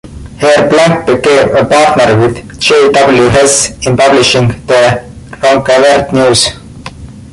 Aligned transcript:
Here 0.39 0.67
Blake 0.67 1.05
became 1.05 1.55
a 1.55 1.63
partner 1.63 2.17
with 2.19 2.59
J. 2.59 2.91
W. 2.91 3.23
Hess 3.27 3.77
in 3.85 3.95
publishing 3.95 4.47
the 4.65 5.03
"Ronceverte 5.43 6.11
News". 6.11 6.49